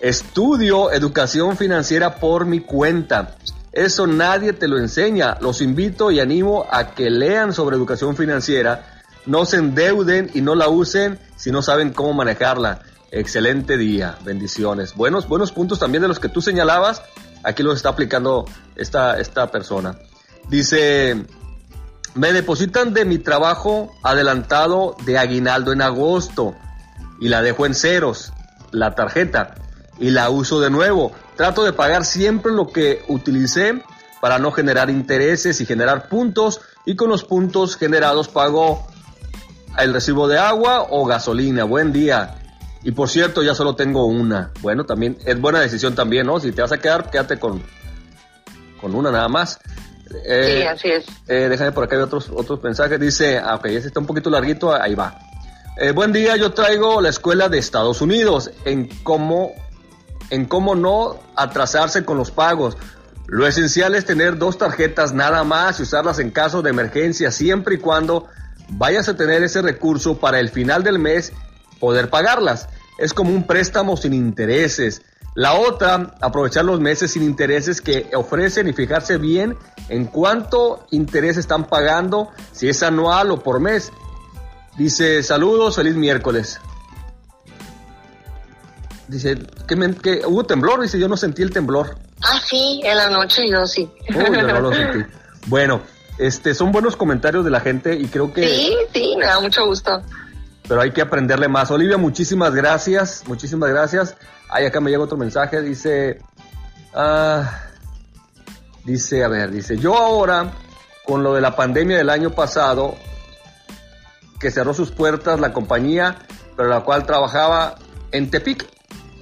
Estudio 0.00 0.90
educación 0.92 1.58
financiera 1.58 2.16
por 2.16 2.46
mi 2.46 2.60
cuenta. 2.60 3.36
Eso 3.70 4.06
nadie 4.06 4.54
te 4.54 4.66
lo 4.66 4.78
enseña. 4.78 5.36
Los 5.42 5.60
invito 5.60 6.10
y 6.10 6.20
animo 6.20 6.66
a 6.70 6.94
que 6.94 7.10
lean 7.10 7.52
sobre 7.52 7.76
educación 7.76 8.16
financiera. 8.16 9.02
No 9.26 9.44
se 9.44 9.58
endeuden 9.58 10.30
y 10.32 10.40
no 10.40 10.54
la 10.54 10.68
usen 10.68 11.18
si 11.36 11.50
no 11.50 11.60
saben 11.60 11.92
cómo 11.92 12.14
manejarla. 12.14 12.80
Excelente 13.16 13.78
día, 13.78 14.18
bendiciones. 14.24 14.94
Buenos, 14.94 15.26
buenos 15.26 15.50
puntos 15.50 15.78
también 15.78 16.02
de 16.02 16.08
los 16.08 16.20
que 16.20 16.28
tú 16.28 16.42
señalabas 16.42 17.02
Aquí 17.46 17.62
lo 17.62 17.72
está 17.72 17.90
aplicando 17.90 18.44
esta, 18.74 19.20
esta 19.20 19.52
persona. 19.52 19.96
Dice, 20.48 21.24
me 22.14 22.32
depositan 22.32 22.92
de 22.92 23.04
mi 23.04 23.18
trabajo 23.18 23.94
adelantado 24.02 24.96
de 25.04 25.16
aguinaldo 25.16 25.72
en 25.72 25.80
agosto 25.80 26.56
y 27.20 27.28
la 27.28 27.42
dejo 27.42 27.64
en 27.64 27.74
ceros, 27.74 28.32
la 28.72 28.96
tarjeta, 28.96 29.54
y 30.00 30.10
la 30.10 30.28
uso 30.28 30.60
de 30.60 30.70
nuevo. 30.70 31.12
Trato 31.36 31.62
de 31.62 31.72
pagar 31.72 32.04
siempre 32.04 32.50
lo 32.50 32.66
que 32.72 33.04
utilicé 33.06 33.80
para 34.20 34.40
no 34.40 34.50
generar 34.50 34.90
intereses 34.90 35.60
y 35.60 35.66
generar 35.66 36.08
puntos 36.08 36.60
y 36.84 36.96
con 36.96 37.10
los 37.10 37.22
puntos 37.22 37.76
generados 37.76 38.26
pago 38.26 38.88
el 39.78 39.92
recibo 39.92 40.26
de 40.26 40.38
agua 40.38 40.88
o 40.90 41.06
gasolina. 41.06 41.62
Buen 41.62 41.92
día. 41.92 42.34
Y 42.86 42.92
por 42.92 43.08
cierto, 43.08 43.42
ya 43.42 43.52
solo 43.52 43.74
tengo 43.74 44.06
una. 44.06 44.52
Bueno, 44.60 44.84
también 44.84 45.18
es 45.26 45.40
buena 45.40 45.58
decisión 45.58 45.96
también, 45.96 46.24
¿no? 46.24 46.38
Si 46.38 46.52
te 46.52 46.62
vas 46.62 46.70
a 46.70 46.78
quedar, 46.78 47.10
quédate 47.10 47.36
con, 47.36 47.60
con 48.80 48.94
una 48.94 49.10
nada 49.10 49.28
más. 49.28 49.58
Eh, 50.24 50.60
sí, 50.60 50.62
así 50.68 50.88
es. 50.90 51.04
Eh, 51.26 51.48
déjame 51.48 51.72
por 51.72 51.82
acá 51.82 51.96
hay 51.96 52.02
otros, 52.02 52.30
otros 52.32 52.62
mensajes. 52.62 53.00
Dice, 53.00 53.38
ah, 53.38 53.56
ok, 53.56 53.66
ese 53.66 53.88
está 53.88 53.98
un 53.98 54.06
poquito 54.06 54.30
larguito, 54.30 54.72
ahí 54.72 54.94
va. 54.94 55.18
Eh, 55.78 55.90
buen 55.90 56.12
día, 56.12 56.36
yo 56.36 56.52
traigo 56.52 57.00
la 57.00 57.08
escuela 57.08 57.48
de 57.48 57.58
Estados 57.58 58.00
Unidos 58.02 58.52
en 58.64 58.86
cómo, 59.02 59.50
en 60.30 60.44
cómo 60.44 60.76
no 60.76 61.18
atrasarse 61.34 62.04
con 62.04 62.16
los 62.16 62.30
pagos. 62.30 62.76
Lo 63.26 63.48
esencial 63.48 63.96
es 63.96 64.04
tener 64.04 64.38
dos 64.38 64.58
tarjetas 64.58 65.12
nada 65.12 65.42
más 65.42 65.80
y 65.80 65.82
usarlas 65.82 66.20
en 66.20 66.30
caso 66.30 66.62
de 66.62 66.70
emergencia 66.70 67.32
siempre 67.32 67.74
y 67.74 67.78
cuando 67.78 68.28
vayas 68.68 69.08
a 69.08 69.16
tener 69.16 69.42
ese 69.42 69.60
recurso 69.60 70.18
para 70.18 70.38
el 70.38 70.50
final 70.50 70.84
del 70.84 71.00
mes 71.00 71.32
poder 71.80 72.10
pagarlas 72.10 72.68
es 72.98 73.12
como 73.12 73.30
un 73.30 73.46
préstamo 73.46 73.96
sin 73.96 74.14
intereses. 74.14 75.02
La 75.34 75.54
otra, 75.54 76.14
aprovechar 76.20 76.64
los 76.64 76.80
meses 76.80 77.12
sin 77.12 77.22
intereses 77.22 77.80
que 77.80 78.10
ofrecen 78.14 78.68
y 78.68 78.72
fijarse 78.72 79.18
bien 79.18 79.56
en 79.88 80.06
cuánto 80.06 80.86
interés 80.90 81.36
están 81.36 81.66
pagando, 81.66 82.30
si 82.52 82.68
es 82.68 82.82
anual 82.82 83.30
o 83.30 83.42
por 83.42 83.60
mes. 83.60 83.92
Dice, 84.78 85.22
saludos, 85.22 85.76
feliz 85.76 85.94
miércoles. 85.94 86.58
Dice, 89.08 89.38
que, 90.02 90.22
hubo 90.26 90.44
temblor, 90.44 90.80
dice, 90.80 90.98
yo 90.98 91.08
no 91.08 91.16
sentí 91.16 91.42
el 91.42 91.50
temblor. 91.50 91.96
Ah, 92.22 92.40
sí, 92.44 92.80
en 92.82 92.96
la 92.96 93.10
noche 93.10 93.48
yo 93.48 93.66
sí. 93.66 93.90
Bueno, 95.46 95.80
este, 96.18 96.54
son 96.54 96.72
buenos 96.72 96.96
comentarios 96.96 97.44
de 97.44 97.50
la 97.50 97.60
gente 97.60 97.94
y 97.94 98.06
creo 98.06 98.32
que... 98.32 98.48
Sí, 98.48 98.76
sí, 98.92 99.14
me 99.16 99.26
da 99.26 99.38
mucho 99.38 99.64
gusto. 99.66 100.02
Pero 100.68 100.80
hay 100.80 100.90
que 100.92 101.02
aprenderle 101.02 101.48
más. 101.48 101.70
Olivia, 101.70 101.96
muchísimas 101.96 102.54
gracias, 102.54 103.24
muchísimas 103.26 103.70
gracias. 103.70 104.16
Ay, 104.48 104.66
acá 104.66 104.80
me 104.80 104.90
llega 104.90 105.02
otro 105.02 105.16
mensaje, 105.16 105.60
dice, 105.62 106.20
ah, 106.94 107.60
dice, 108.84 109.24
a 109.24 109.28
ver, 109.28 109.50
dice, 109.50 109.76
yo 109.76 109.96
ahora, 109.96 110.52
con 111.04 111.22
lo 111.22 111.34
de 111.34 111.40
la 111.40 111.54
pandemia 111.54 111.96
del 111.96 112.10
año 112.10 112.30
pasado, 112.30 112.94
que 114.40 114.50
cerró 114.50 114.74
sus 114.74 114.90
puertas 114.90 115.40
la 115.40 115.52
compañía, 115.52 116.16
pero 116.56 116.68
la 116.68 116.80
cual 116.80 117.06
trabajaba 117.06 117.76
en 118.12 118.30
Tepic, 118.30 118.66